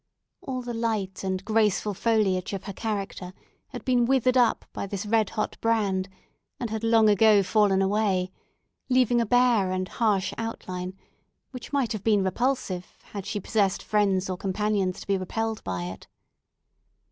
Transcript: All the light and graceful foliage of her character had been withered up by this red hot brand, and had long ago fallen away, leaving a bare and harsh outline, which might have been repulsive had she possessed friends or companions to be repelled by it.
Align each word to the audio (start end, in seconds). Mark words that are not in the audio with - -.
All 0.41 0.63
the 0.63 0.73
light 0.73 1.23
and 1.23 1.45
graceful 1.45 1.93
foliage 1.93 2.53
of 2.53 2.63
her 2.63 2.73
character 2.73 3.33
had 3.67 3.85
been 3.85 4.05
withered 4.05 4.35
up 4.35 4.65
by 4.73 4.87
this 4.87 5.05
red 5.05 5.29
hot 5.29 5.61
brand, 5.61 6.09
and 6.59 6.71
had 6.71 6.83
long 6.83 7.07
ago 7.07 7.43
fallen 7.43 7.83
away, 7.83 8.31
leaving 8.89 9.21
a 9.21 9.27
bare 9.27 9.69
and 9.71 9.87
harsh 9.87 10.33
outline, 10.39 10.97
which 11.51 11.71
might 11.71 11.93
have 11.93 12.03
been 12.03 12.23
repulsive 12.23 12.97
had 13.13 13.27
she 13.27 13.39
possessed 13.39 13.83
friends 13.83 14.27
or 14.27 14.37
companions 14.37 14.99
to 15.01 15.05
be 15.05 15.19
repelled 15.19 15.63
by 15.63 15.83
it. 15.83 16.07